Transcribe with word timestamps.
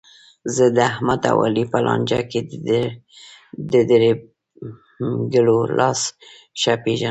زه 0.55 0.65
داحمد 0.77 1.21
او 1.31 1.37
علي 1.47 1.63
په 1.71 1.79
لانجه 1.85 2.19
کې 2.31 2.39
د 3.71 3.73
درېیمګړو 3.89 5.57
لاس 5.77 6.01
ښه 6.61 6.73
پېژنم. 6.83 7.09